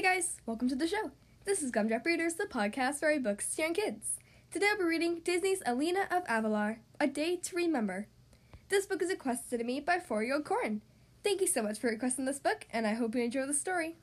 Hey 0.00 0.14
guys, 0.14 0.40
welcome 0.46 0.66
to 0.70 0.74
the 0.74 0.86
show. 0.86 1.10
This 1.44 1.60
is 1.60 1.70
Gumdrop 1.70 2.06
Readers, 2.06 2.32
the 2.32 2.46
podcast 2.46 3.04
I 3.04 3.18
books 3.18 3.54
to 3.54 3.60
young 3.60 3.74
kids. 3.74 4.16
Today 4.50 4.68
I'll 4.70 4.78
be 4.78 4.84
reading 4.84 5.20
Disney's 5.22 5.62
Elena 5.66 6.08
of 6.10 6.24
Avalor, 6.24 6.78
A 6.98 7.06
Day 7.06 7.36
to 7.36 7.54
Remember. 7.54 8.08
This 8.70 8.86
book 8.86 9.02
is 9.02 9.10
requested 9.10 9.58
to 9.58 9.64
me 9.66 9.78
by 9.78 9.98
four-year-old 9.98 10.46
Corin. 10.46 10.80
Thank 11.22 11.42
you 11.42 11.46
so 11.46 11.62
much 11.62 11.78
for 11.78 11.90
requesting 11.90 12.24
this 12.24 12.38
book, 12.38 12.66
and 12.72 12.86
I 12.86 12.94
hope 12.94 13.14
you 13.14 13.22
enjoy 13.22 13.44
the 13.44 13.52
story. 13.52 13.98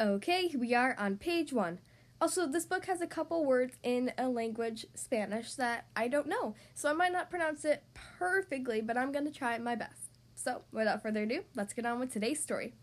Okay, 0.00 0.54
we 0.56 0.74
are 0.74 0.96
on 0.98 1.18
page 1.18 1.52
one. 1.52 1.80
Also, 2.18 2.46
this 2.46 2.64
book 2.64 2.86
has 2.86 3.02
a 3.02 3.06
couple 3.06 3.44
words 3.44 3.74
in 3.82 4.10
a 4.16 4.30
language, 4.30 4.86
Spanish, 4.94 5.52
that 5.56 5.84
I 5.94 6.08
don't 6.08 6.28
know, 6.28 6.54
so 6.72 6.88
I 6.88 6.94
might 6.94 7.12
not 7.12 7.28
pronounce 7.28 7.66
it 7.66 7.84
perfectly, 7.92 8.80
but 8.80 8.96
I'm 8.96 9.12
to 9.12 9.30
try 9.30 9.58
my 9.58 9.74
best. 9.74 10.03
So, 10.34 10.62
without 10.72 11.02
further 11.02 11.22
ado, 11.22 11.44
let's 11.54 11.72
get 11.72 11.86
on 11.86 12.00
with 12.00 12.12
today's 12.12 12.42
story. 12.42 12.74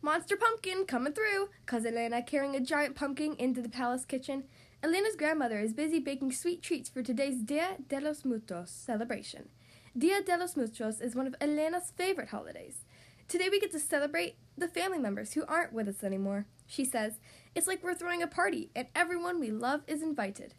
Monster 0.00 0.36
Pumpkin 0.36 0.84
coming 0.84 1.12
through! 1.12 1.50
Cuz 1.66 1.86
Elena 1.86 2.22
carrying 2.22 2.56
a 2.56 2.60
giant 2.60 2.96
pumpkin 2.96 3.36
into 3.36 3.62
the 3.62 3.68
palace 3.68 4.04
kitchen. 4.04 4.44
Elena's 4.82 5.14
grandmother 5.14 5.60
is 5.60 5.72
busy 5.72 6.00
baking 6.00 6.32
sweet 6.32 6.60
treats 6.60 6.90
for 6.90 7.02
today's 7.02 7.40
Dia 7.40 7.76
de 7.88 8.00
los 8.00 8.24
Muertos 8.24 8.68
celebration. 8.68 9.48
Dia 9.96 10.22
de 10.22 10.36
los 10.36 10.56
Muertos 10.56 11.00
is 11.00 11.14
one 11.14 11.28
of 11.28 11.36
Elena's 11.40 11.92
favorite 11.96 12.30
holidays. 12.30 12.84
Today 13.28 13.48
we 13.48 13.60
get 13.60 13.70
to 13.72 13.78
celebrate 13.78 14.36
the 14.58 14.66
family 14.66 14.98
members 14.98 15.34
who 15.34 15.44
aren't 15.46 15.72
with 15.72 15.86
us 15.86 16.02
anymore. 16.02 16.46
She 16.66 16.84
says, 16.84 17.20
It's 17.54 17.66
like 17.66 17.84
we're 17.84 17.94
throwing 17.94 18.22
a 18.22 18.26
party, 18.26 18.70
and 18.74 18.88
everyone 18.94 19.38
we 19.38 19.50
love 19.50 19.82
is 19.86 20.02
invited. 20.02 20.54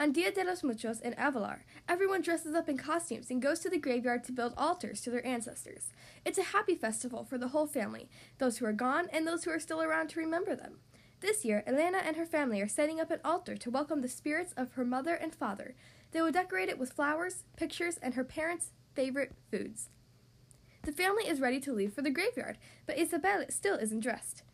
On 0.00 0.12
Dia 0.12 0.30
de 0.30 0.44
los 0.44 0.62
Muertos 0.62 1.00
in 1.00 1.12
Avalor, 1.14 1.62
everyone 1.88 2.22
dresses 2.22 2.54
up 2.54 2.68
in 2.68 2.78
costumes 2.78 3.32
and 3.32 3.42
goes 3.42 3.58
to 3.58 3.68
the 3.68 3.78
graveyard 3.78 4.22
to 4.22 4.32
build 4.32 4.54
altars 4.56 5.00
to 5.00 5.10
their 5.10 5.26
ancestors. 5.26 5.92
It's 6.24 6.38
a 6.38 6.54
happy 6.54 6.76
festival 6.76 7.24
for 7.24 7.36
the 7.36 7.48
whole 7.48 7.66
family, 7.66 8.08
those 8.38 8.58
who 8.58 8.66
are 8.66 8.72
gone 8.72 9.08
and 9.12 9.26
those 9.26 9.42
who 9.42 9.50
are 9.50 9.58
still 9.58 9.82
around 9.82 10.10
to 10.10 10.20
remember 10.20 10.54
them. 10.54 10.78
This 11.18 11.44
year, 11.44 11.64
Elena 11.66 11.98
and 11.98 12.16
her 12.16 12.24
family 12.24 12.60
are 12.60 12.68
setting 12.68 13.00
up 13.00 13.10
an 13.10 13.18
altar 13.24 13.56
to 13.56 13.70
welcome 13.72 14.00
the 14.00 14.08
spirits 14.08 14.54
of 14.56 14.74
her 14.74 14.84
mother 14.84 15.16
and 15.16 15.34
father. 15.34 15.74
They 16.12 16.22
will 16.22 16.30
decorate 16.30 16.68
it 16.68 16.78
with 16.78 16.92
flowers, 16.92 17.42
pictures, 17.56 17.98
and 18.00 18.14
her 18.14 18.22
parents' 18.22 18.70
favorite 18.94 19.32
foods. 19.50 19.88
The 20.84 20.92
family 20.92 21.24
is 21.26 21.40
ready 21.40 21.58
to 21.58 21.72
leave 21.72 21.92
for 21.92 22.02
the 22.02 22.10
graveyard, 22.12 22.56
but 22.86 22.98
Isabel 22.98 23.44
still 23.48 23.74
isn't 23.74 23.98
dressed. 23.98 24.44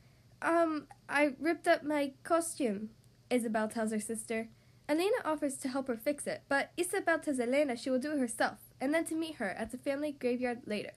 Um, 0.41 0.87
I 1.07 1.35
ripped 1.39 1.69
up 1.69 1.85
my 1.85 2.13
costume, 2.23 2.89
Isabel 3.29 3.69
tells 3.69 3.91
her 3.91 4.01
sister. 4.01 4.49
Elena 4.89 5.17
offers 5.25 5.57
to 5.57 5.69
help 5.69 5.89
her 5.89 5.97
fix 5.97 6.27
it, 6.27 6.43
but 6.49 6.71
Isabel 6.77 7.19
tells 7.19 7.41
Elena 7.41 7.77
she 7.77 7.89
will 7.89 7.99
do 7.99 8.13
it 8.13 8.19
herself, 8.19 8.59
and 8.81 8.93
then 8.93 9.05
to 9.07 9.15
meet 9.15 9.37
her 9.37 9.51
at 9.51 9.71
the 9.71 9.79
family 9.79 10.13
graveyard 10.13 10.61
later. 10.67 10.93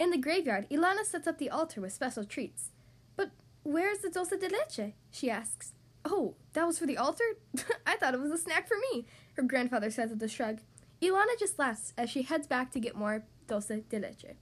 In 0.00 0.10
the 0.10 0.18
graveyard, 0.18 0.66
Elena 0.70 1.04
sets 1.04 1.28
up 1.28 1.38
the 1.38 1.50
altar 1.50 1.80
with 1.80 1.92
special 1.92 2.24
treats. 2.24 2.70
But 3.16 3.30
where's 3.62 3.98
the 3.98 4.10
dulce 4.10 4.30
de 4.30 4.48
leche? 4.48 4.94
she 5.12 5.30
asks. 5.30 5.72
Oh, 6.04 6.34
that 6.52 6.66
was 6.66 6.78
for 6.78 6.86
the 6.86 6.98
altar? 6.98 7.24
I 7.86 7.96
thought 7.96 8.14
it 8.14 8.20
was 8.20 8.32
a 8.32 8.38
snack 8.38 8.66
for 8.66 8.76
me, 8.92 9.06
her 9.34 9.42
grandfather 9.42 9.90
says 9.90 10.10
with 10.10 10.22
a 10.22 10.28
shrug. 10.28 10.58
Elena 11.00 11.32
just 11.38 11.58
laughs 11.58 11.92
as 11.96 12.10
she 12.10 12.22
heads 12.22 12.48
back 12.48 12.72
to 12.72 12.80
get 12.80 12.96
more 12.96 13.24
dulce 13.46 13.68
de 13.68 13.98
leche. 13.98 14.34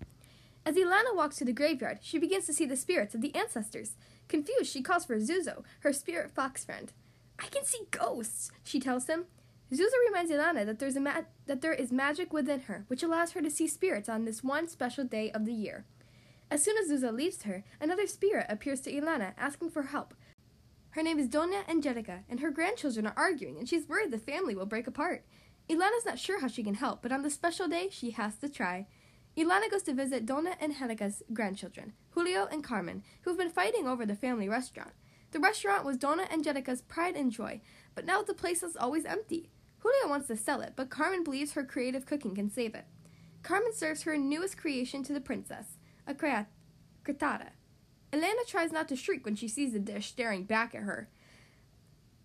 As 0.64 0.76
Elena 0.76 1.12
walks 1.12 1.36
to 1.36 1.44
the 1.44 1.52
graveyard, 1.52 1.98
she 2.02 2.18
begins 2.18 2.46
to 2.46 2.54
see 2.54 2.66
the 2.66 2.76
spirits 2.76 3.14
of 3.14 3.20
the 3.20 3.34
ancestors. 3.34 3.96
Confused, 4.28 4.72
she 4.72 4.80
calls 4.80 5.04
for 5.04 5.18
Zuzo, 5.18 5.64
her 5.80 5.92
spirit 5.92 6.30
fox 6.30 6.64
friend. 6.64 6.92
I 7.42 7.46
can 7.48 7.64
see 7.64 7.86
ghosts, 7.90 8.50
she 8.62 8.78
tells 8.78 9.06
him. 9.06 9.24
Zuzo 9.72 9.90
reminds 10.06 10.30
Elena 10.30 10.64
that, 10.64 10.78
there's 10.78 10.96
a 10.96 11.00
ma- 11.00 11.22
that 11.46 11.62
there 11.62 11.72
is 11.72 11.90
magic 11.90 12.32
within 12.32 12.60
her, 12.60 12.84
which 12.88 13.02
allows 13.02 13.32
her 13.32 13.40
to 13.40 13.50
see 13.50 13.66
spirits 13.66 14.08
on 14.08 14.24
this 14.24 14.44
one 14.44 14.68
special 14.68 15.04
day 15.04 15.30
of 15.32 15.46
the 15.46 15.52
year. 15.52 15.86
As 16.50 16.62
soon 16.62 16.76
as 16.76 16.90
Zuzo 16.90 17.12
leaves 17.12 17.42
her, 17.44 17.64
another 17.80 18.06
spirit 18.06 18.46
appears 18.48 18.80
to 18.82 18.94
Elena, 18.94 19.34
asking 19.38 19.70
for 19.70 19.84
help. 19.84 20.14
Her 20.90 21.02
name 21.02 21.18
is 21.18 21.26
Dona 21.26 21.64
Angelica, 21.66 22.24
and 22.28 22.40
her 22.40 22.50
grandchildren 22.50 23.06
are 23.06 23.14
arguing, 23.16 23.58
and 23.58 23.66
she's 23.66 23.88
worried 23.88 24.10
the 24.10 24.18
family 24.18 24.54
will 24.54 24.66
break 24.66 24.86
apart. 24.86 25.24
Elena's 25.70 26.04
not 26.04 26.18
sure 26.18 26.40
how 26.40 26.48
she 26.48 26.62
can 26.62 26.74
help, 26.74 27.00
but 27.00 27.12
on 27.12 27.22
this 27.22 27.34
special 27.34 27.66
day, 27.66 27.88
she 27.90 28.10
has 28.10 28.36
to 28.36 28.48
try. 28.50 28.86
Elena 29.38 29.70
goes 29.70 29.82
to 29.84 29.94
visit 29.94 30.26
Dona 30.26 30.56
Angelica's 30.60 31.22
grandchildren, 31.32 31.94
Julio 32.10 32.46
and 32.52 32.62
Carmen, 32.62 33.02
who 33.22 33.30
have 33.30 33.38
been 33.38 33.48
fighting 33.48 33.88
over 33.88 34.04
the 34.04 34.14
family 34.14 34.50
restaurant. 34.50 34.92
The 35.32 35.40
restaurant 35.40 35.84
was 35.84 35.96
Dona 35.96 36.24
Angelica's 36.30 36.82
pride 36.82 37.16
and 37.16 37.32
joy, 37.32 37.62
but 37.94 38.04
now 38.04 38.22
the 38.22 38.34
place 38.34 38.62
is 38.62 38.76
always 38.76 39.06
empty. 39.06 39.50
Julio 39.78 40.08
wants 40.08 40.28
to 40.28 40.36
sell 40.36 40.60
it, 40.60 40.74
but 40.76 40.90
Carmen 40.90 41.24
believes 41.24 41.52
her 41.52 41.64
creative 41.64 42.06
cooking 42.06 42.34
can 42.34 42.50
save 42.50 42.74
it. 42.74 42.84
Carmen 43.42 43.72
serves 43.74 44.02
her 44.02 44.16
newest 44.16 44.56
creation 44.56 45.02
to 45.02 45.12
the 45.12 45.20
princess, 45.20 45.78
a 46.06 46.14
critada. 46.14 47.48
Elena 48.12 48.42
tries 48.46 48.72
not 48.72 48.88
to 48.88 48.96
shriek 48.96 49.24
when 49.24 49.34
she 49.34 49.48
sees 49.48 49.72
the 49.72 49.78
dish 49.78 50.08
staring 50.08 50.44
back 50.44 50.74
at 50.74 50.82
her. 50.82 51.08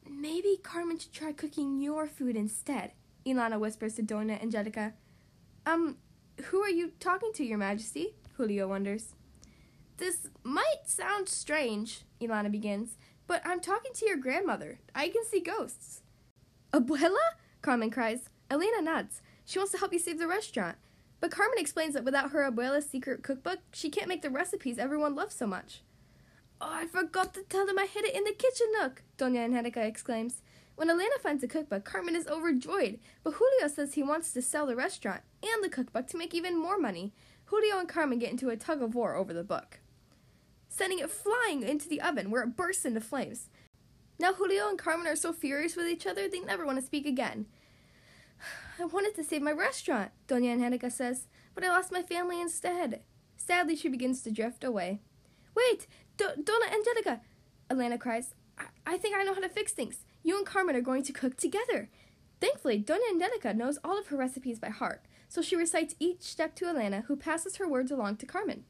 Maybe 0.07 0.59
Carmen 0.61 0.99
should 0.99 1.13
try 1.13 1.31
cooking 1.31 1.79
your 1.79 2.07
food 2.07 2.35
instead, 2.35 2.91
Elena 3.25 3.57
whispers 3.57 3.95
to 3.95 4.01
Dona 4.01 4.33
Angelica. 4.33 4.93
Um, 5.65 5.97
who 6.45 6.61
are 6.61 6.69
you 6.69 6.91
talking 6.99 7.31
to, 7.33 7.45
Your 7.45 7.57
Majesty? 7.57 8.15
Julio 8.35 8.67
wonders. 8.67 9.15
This 9.97 10.27
might 10.43 10.85
sound 10.85 11.27
strange, 11.27 12.03
Elena 12.21 12.49
begins, 12.49 12.97
but 13.25 13.41
I'm 13.43 13.59
talking 13.59 13.93
to 13.93 14.05
your 14.05 14.17
grandmother. 14.17 14.79
I 14.93 15.09
can 15.09 15.25
see 15.25 15.39
ghosts. 15.39 16.01
Abuela? 16.71 17.17
Carmen 17.61 17.89
cries. 17.89 18.29
Elena 18.49 18.81
nods. 18.81 19.21
She 19.45 19.57
wants 19.57 19.71
to 19.71 19.79
help 19.79 19.93
you 19.93 19.99
save 19.99 20.19
the 20.19 20.27
restaurant. 20.27 20.77
But 21.19 21.31
Carmen 21.31 21.57
explains 21.57 21.95
that 21.95 22.03
without 22.03 22.31
her 22.31 22.49
abuela's 22.49 22.87
secret 22.87 23.23
cookbook, 23.23 23.59
she 23.73 23.89
can't 23.89 24.07
make 24.07 24.21
the 24.21 24.29
recipes 24.29 24.77
everyone 24.77 25.15
loves 25.15 25.33
so 25.33 25.47
much. 25.47 25.81
Oh, 26.61 26.69
I 26.71 26.85
forgot 26.85 27.33
to 27.33 27.43
tell 27.43 27.65
them 27.65 27.79
I 27.79 27.85
hid 27.85 28.05
it 28.05 28.15
in 28.15 28.23
the 28.23 28.33
kitchen 28.33 28.67
nook, 28.79 29.03
Doña 29.17 29.45
Angelica 29.45 29.83
exclaims. 29.83 30.41
When 30.75 30.89
Elena 30.89 31.17
finds 31.21 31.41
the 31.41 31.47
cookbook, 31.47 31.85
Carmen 31.85 32.15
is 32.15 32.27
overjoyed, 32.27 32.99
but 33.23 33.33
Julio 33.33 33.67
says 33.67 33.95
he 33.95 34.03
wants 34.03 34.31
to 34.33 34.43
sell 34.43 34.67
the 34.67 34.75
restaurant 34.75 35.21
and 35.41 35.63
the 35.63 35.69
cookbook 35.69 36.07
to 36.07 36.17
make 36.17 36.35
even 36.35 36.55
more 36.59 36.77
money. 36.77 37.13
Julio 37.45 37.79
and 37.79 37.89
Carmen 37.89 38.19
get 38.19 38.31
into 38.31 38.49
a 38.49 38.57
tug 38.57 38.81
of 38.81 38.93
war 38.93 39.15
over 39.15 39.33
the 39.33 39.43
book, 39.43 39.79
sending 40.77 40.99
it 40.99 41.09
flying 41.09 41.63
into 41.63 41.89
the 41.89 42.01
oven 42.01 42.29
where 42.29 42.43
it 42.43 42.55
bursts 42.55 42.85
into 42.85 43.01
flames. 43.01 43.49
Now 44.19 44.33
Julio 44.33 44.69
and 44.69 44.77
Carmen 44.77 45.07
are 45.07 45.15
so 45.15 45.33
furious 45.33 45.75
with 45.75 45.87
each 45.87 46.05
other 46.05 46.27
they 46.27 46.39
never 46.39 46.65
want 46.65 46.79
to 46.79 46.85
speak 46.85 47.05
again. 47.05 47.47
I 48.79 48.85
wanted 48.85 49.15
to 49.15 49.23
save 49.23 49.41
my 49.41 49.51
restaurant, 49.51 50.11
Doña 50.27 50.51
Angelica 50.51 50.91
says, 50.91 51.27
but 51.55 51.63
I 51.63 51.69
lost 51.69 51.91
my 51.91 52.03
family 52.03 52.39
instead. 52.39 53.01
Sadly, 53.37 53.75
she 53.75 53.89
begins 53.89 54.21
to 54.21 54.31
drift 54.31 54.63
away. 54.63 55.01
Wait, 55.55 55.87
Do- 56.17 56.41
Dona 56.43 56.65
Angelica! 56.65 57.21
Elena 57.69 57.97
cries. 57.97 58.35
I-, 58.57 58.65
I 58.85 58.97
think 58.97 59.15
I 59.15 59.23
know 59.23 59.33
how 59.33 59.41
to 59.41 59.49
fix 59.49 59.71
things. 59.71 60.05
You 60.23 60.37
and 60.37 60.45
Carmen 60.45 60.75
are 60.75 60.81
going 60.81 61.03
to 61.03 61.13
cook 61.13 61.37
together. 61.37 61.89
Thankfully, 62.39 62.77
Dona 62.77 63.01
Angelica 63.09 63.53
knows 63.53 63.79
all 63.83 63.97
of 63.97 64.07
her 64.07 64.17
recipes 64.17 64.59
by 64.59 64.69
heart, 64.69 65.03
so 65.27 65.41
she 65.41 65.55
recites 65.55 65.95
each 65.99 66.21
step 66.21 66.55
to 66.55 66.67
Elena, 66.67 67.05
who 67.07 67.15
passes 67.15 67.55
her 67.55 67.67
words 67.67 67.89
along 67.89 68.17
to 68.17 68.27
Carmen. 68.27 68.65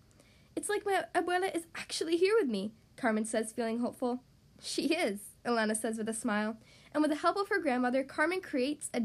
It's 0.57 0.69
like 0.69 0.87
my 0.87 1.03
abuela 1.13 1.55
is 1.55 1.67
actually 1.75 2.17
here 2.17 2.33
with 2.35 2.49
me, 2.49 2.73
Carmen 2.95 3.25
says, 3.25 3.53
feeling 3.53 3.77
hopeful. 3.77 4.23
She 4.59 4.87
is, 4.87 5.19
Elena 5.45 5.75
says 5.75 5.99
with 5.99 6.09
a 6.09 6.15
smile, 6.15 6.57
and 6.91 7.03
with 7.03 7.11
the 7.11 7.17
help 7.17 7.37
of 7.37 7.49
her 7.49 7.59
grandmother, 7.59 8.03
Carmen 8.03 8.41
creates 8.41 8.89
a, 8.91 8.99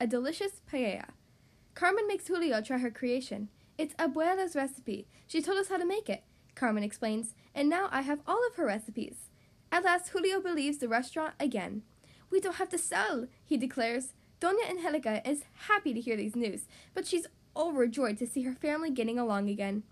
a 0.00 0.08
delicious 0.08 0.62
paella. 0.68 1.10
Carmen 1.76 2.08
makes 2.08 2.26
Julio 2.26 2.60
try 2.60 2.78
her 2.78 2.90
creation. 2.90 3.50
It's 3.78 3.94
abuela's 3.94 4.56
recipe. 4.56 5.06
She 5.28 5.40
told 5.40 5.58
us 5.58 5.68
how 5.68 5.76
to 5.76 5.86
make 5.86 6.08
it, 6.08 6.24
Carmen 6.56 6.82
explains, 6.82 7.36
and 7.54 7.68
now 7.68 7.88
I 7.92 8.00
have 8.00 8.18
all 8.26 8.44
of 8.44 8.56
her 8.56 8.66
recipes. 8.66 9.30
At 9.70 9.84
last, 9.84 10.08
Julio 10.08 10.40
believes 10.40 10.78
the 10.78 10.88
restaurant 10.88 11.34
again. 11.38 11.82
We 12.32 12.40
don't 12.40 12.56
have 12.56 12.70
to 12.70 12.78
sell, 12.78 13.28
he 13.44 13.56
declares. 13.56 14.12
Doña 14.40 14.68
Angelica 14.68 15.22
is 15.24 15.44
happy 15.68 15.94
to 15.94 16.00
hear 16.00 16.16
these 16.16 16.34
news, 16.34 16.66
but 16.94 17.06
she's 17.06 17.28
overjoyed 17.56 18.18
to 18.18 18.26
see 18.26 18.42
her 18.42 18.54
family 18.54 18.90
getting 18.90 19.20
along 19.20 19.48
again. 19.48 19.84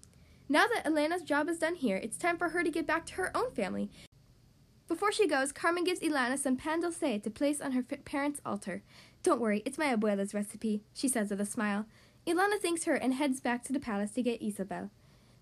Now 0.49 0.67
that 0.67 0.87
Elena's 0.87 1.23
job 1.23 1.49
is 1.49 1.59
done 1.59 1.77
here, 1.77 1.97
it's 1.97 2.19
time 2.19 2.37
for 2.37 2.51
her 2.51 2.63
to 2.63 2.71
get 2.71 2.87
back 2.87 3.07
to 3.07 3.15
her 3.15 3.35
own 3.35 3.51
family. 3.53 3.91
Before 4.87 5.11
she 5.11 5.27
goes, 5.27 5.53
Carmen 5.53 5.85
gives 5.85 6.03
Elena 6.03 6.37
some 6.37 6.57
pan 6.57 6.81
dulce 6.81 6.99
to 6.99 7.31
place 7.31 7.63
on 7.63 7.73
her 7.73 7.83
parents' 7.83 8.43
altar. 8.45 8.83
Don't 9.23 9.41
worry, 9.41 9.63
it's 9.65 9.79
my 9.79 9.87
abuela's 9.87 10.35
recipe, 10.35 10.83
she 10.93 11.09
says 11.09 11.31
with 11.31 11.41
a 11.41 11.47
smile. 11.47 11.87
Elena 12.27 12.59
thanks 12.59 12.85
her 12.85 12.95
and 12.95 13.15
heads 13.15 13.41
back 13.41 13.65
to 13.65 13.73
the 13.73 13.81
palace 13.81 14.11
to 14.13 14.23
get 14.23 14.43
Isabel. 14.43 14.91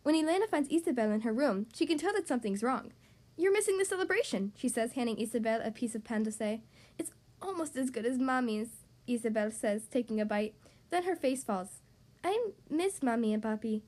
When 0.05 0.15
Elena 0.15 0.47
finds 0.47 0.69
Isabel 0.69 1.11
in 1.11 1.23
her 1.23 1.33
room, 1.33 1.67
she 1.75 1.87
can 1.87 1.99
tell 1.99 2.13
that 2.13 2.29
something's 2.29 2.63
wrong. 2.63 2.93
You're 3.37 3.53
missing 3.53 3.79
the 3.79 3.85
celebration, 3.85 4.53
she 4.57 4.69
says, 4.69 4.93
handing 4.93 5.19
Isabel 5.19 5.61
a 5.65 5.73
piece 5.73 5.97
of 5.97 6.05
pan 6.05 6.23
dulce. 6.23 6.61
It's 6.99 7.13
almost 7.41 7.77
as 7.77 7.91
good 7.91 8.07
as 8.07 8.19
Mommy's, 8.19 8.69
Isabel 9.09 9.51
says, 9.51 9.83
taking 9.91 10.21
a 10.21 10.25
bite. 10.25 10.55
Then 10.91 11.05
her 11.05 11.17
face 11.17 11.43
falls. 11.43 11.81
I 12.23 12.51
miss 12.71 13.03
Mommy 13.03 13.35
and 13.35 13.43
Papi. 13.43 13.83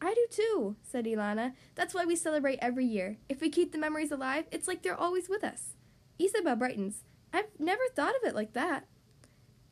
I 0.00 0.14
do 0.14 0.26
too, 0.30 0.76
said 0.82 1.06
Elena. 1.06 1.54
That's 1.74 1.94
why 1.94 2.04
we 2.04 2.16
celebrate 2.16 2.58
every 2.60 2.84
year. 2.84 3.16
If 3.28 3.40
we 3.40 3.48
keep 3.48 3.72
the 3.72 3.78
memories 3.78 4.12
alive, 4.12 4.44
it's 4.50 4.68
like 4.68 4.82
they're 4.82 4.94
always 4.94 5.28
with 5.28 5.42
us. 5.42 5.74
Isabel 6.18 6.56
brightens. 6.56 7.04
I've 7.32 7.48
never 7.58 7.82
thought 7.94 8.14
of 8.16 8.28
it 8.28 8.34
like 8.34 8.52
that. 8.52 8.86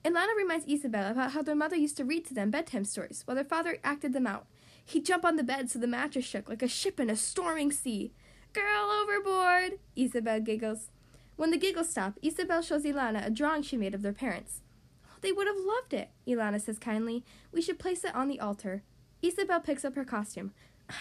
Elena 0.04 0.32
reminds 0.36 0.66
Isabel 0.66 1.10
about 1.10 1.32
how 1.32 1.42
their 1.42 1.54
mother 1.54 1.76
used 1.76 1.96
to 1.96 2.04
read 2.04 2.26
to 2.26 2.34
them 2.34 2.50
bedtime 2.50 2.84
stories 2.84 3.22
while 3.24 3.34
their 3.34 3.44
father 3.44 3.78
acted 3.82 4.12
them 4.12 4.26
out. 4.26 4.46
He'd 4.84 5.06
jump 5.06 5.24
on 5.24 5.36
the 5.36 5.42
bed 5.42 5.70
so 5.70 5.78
the 5.78 5.86
mattress 5.86 6.26
shook 6.26 6.48
like 6.48 6.62
a 6.62 6.68
ship 6.68 7.00
in 7.00 7.08
a 7.08 7.16
storming 7.16 7.72
sea. 7.72 8.12
Girl 8.52 8.90
overboard! 8.90 9.78
Isabel 9.96 10.40
giggles. 10.40 10.90
When 11.36 11.50
the 11.50 11.58
giggles 11.58 11.90
stop, 11.90 12.18
Isabel 12.22 12.60
shows 12.62 12.84
Elena 12.84 13.22
a 13.24 13.30
drawing 13.30 13.62
she 13.62 13.76
made 13.76 13.94
of 13.94 14.02
their 14.02 14.12
parents. 14.12 14.60
Oh, 15.06 15.16
they 15.22 15.32
would 15.32 15.46
have 15.46 15.56
loved 15.56 15.94
it, 15.94 16.10
Elena 16.28 16.60
says 16.60 16.78
kindly. 16.78 17.24
We 17.50 17.62
should 17.62 17.78
place 17.78 18.04
it 18.04 18.14
on 18.14 18.28
the 18.28 18.40
altar. 18.40 18.82
Isabel 19.24 19.60
picks 19.60 19.86
up 19.86 19.94
her 19.94 20.04
costume. 20.04 20.52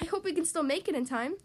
I 0.01 0.05
hope 0.05 0.23
we 0.23 0.31
can 0.31 0.45
still 0.45 0.63
make 0.63 0.87
it 0.87 0.95
in 0.95 1.05
time. 1.05 1.35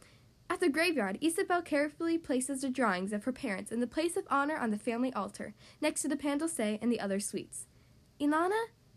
At 0.48 0.60
the 0.60 0.68
graveyard, 0.68 1.18
Isabel 1.20 1.60
carefully 1.60 2.18
places 2.18 2.60
the 2.60 2.70
drawings 2.70 3.12
of 3.12 3.24
her 3.24 3.32
parents 3.32 3.72
in 3.72 3.80
the 3.80 3.86
place 3.86 4.16
of 4.16 4.24
honor 4.30 4.56
on 4.56 4.70
the 4.70 4.78
family 4.78 5.12
altar, 5.12 5.54
next 5.80 6.02
to 6.02 6.08
the 6.08 6.16
pan 6.16 6.38
dulce 6.38 6.60
and 6.60 6.90
the 6.92 7.00
other 7.00 7.18
sweets. 7.18 7.66
Elena, 8.20 8.54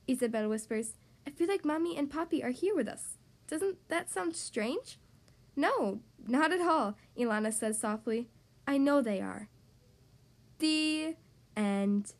Isabel 0.07 0.47
whispers, 0.47 0.93
I 1.25 1.31
feel 1.31 1.47
like 1.47 1.65
Mommy 1.65 1.97
and 1.97 2.09
Papi 2.09 2.43
are 2.43 2.51
here 2.51 2.75
with 2.75 2.87
us. 2.87 3.17
Doesn't 3.47 3.77
that 3.89 4.11
sound 4.11 4.35
strange? 4.35 4.99
No, 5.55 6.01
not 6.27 6.53
at 6.53 6.61
all, 6.61 6.95
Elena 7.17 7.51
says 7.51 7.79
softly. 7.79 8.29
I 8.67 8.77
know 8.77 9.01
they 9.01 9.19
are. 9.19 9.49
The 10.59 11.15
end. 11.57 12.13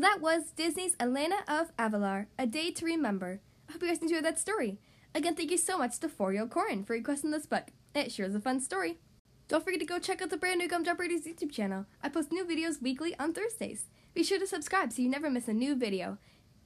Well, 0.00 0.10
that 0.10 0.22
was 0.22 0.52
Disney's 0.52 0.96
Elena 0.98 1.44
of 1.46 1.76
Avalor, 1.76 2.24
A 2.38 2.46
Day 2.46 2.70
to 2.70 2.86
Remember. 2.86 3.42
I 3.68 3.72
hope 3.72 3.82
you 3.82 3.88
guys 3.88 3.98
enjoyed 3.98 4.24
that 4.24 4.38
story. 4.38 4.78
Again, 5.14 5.36
thank 5.36 5.50
you 5.50 5.58
so 5.58 5.76
much 5.76 5.98
to 5.98 6.08
Forio 6.08 6.48
Corin 6.48 6.84
for 6.84 6.94
requesting 6.94 7.32
this 7.32 7.44
book. 7.44 7.64
It 7.94 8.10
sure 8.10 8.24
is 8.24 8.34
a 8.34 8.40
fun 8.40 8.60
story. 8.60 8.98
Don't 9.46 9.62
forget 9.62 9.78
to 9.80 9.84
go 9.84 9.98
check 9.98 10.22
out 10.22 10.30
the 10.30 10.38
brand 10.38 10.58
new 10.58 10.70
Gumdrop 10.70 10.98
Readers 10.98 11.26
YouTube 11.26 11.52
channel. 11.52 11.84
I 12.02 12.08
post 12.08 12.32
new 12.32 12.46
videos 12.46 12.80
weekly 12.80 13.14
on 13.18 13.34
Thursdays. 13.34 13.88
Be 14.14 14.22
sure 14.22 14.38
to 14.38 14.46
subscribe 14.46 14.90
so 14.90 15.02
you 15.02 15.10
never 15.10 15.28
miss 15.28 15.48
a 15.48 15.52
new 15.52 15.74
video. 15.74 16.16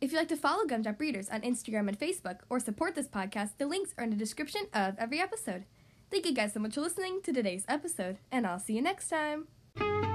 If 0.00 0.12
you'd 0.12 0.18
like 0.18 0.28
to 0.28 0.36
follow 0.36 0.64
Gumdrop 0.64 1.00
Readers 1.00 1.28
on 1.28 1.40
Instagram 1.40 1.88
and 1.88 1.98
Facebook 1.98 2.38
or 2.48 2.60
support 2.60 2.94
this 2.94 3.08
podcast, 3.08 3.58
the 3.58 3.66
links 3.66 3.94
are 3.98 4.04
in 4.04 4.10
the 4.10 4.16
description 4.16 4.68
of 4.72 4.94
every 4.96 5.18
episode. 5.18 5.64
Thank 6.08 6.24
you 6.24 6.34
guys 6.34 6.52
so 6.52 6.60
much 6.60 6.76
for 6.76 6.82
listening 6.82 7.20
to 7.24 7.32
today's 7.32 7.64
episode, 7.66 8.18
and 8.30 8.46
I'll 8.46 8.60
see 8.60 8.74
you 8.74 8.82
next 8.82 9.08
time. 9.08 10.13